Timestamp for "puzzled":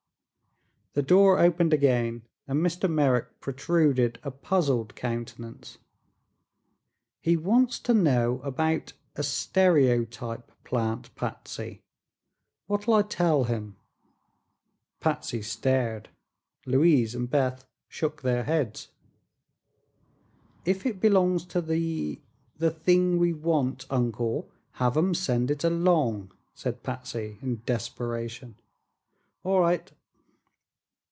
4.29-4.93